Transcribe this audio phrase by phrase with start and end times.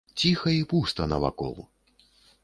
[0.19, 1.53] Ціха і пуста навакол.